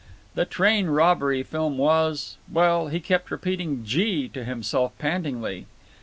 [0.33, 5.67] The train robbery film was—well, he kept repeating "Gee!" to himself pantingly.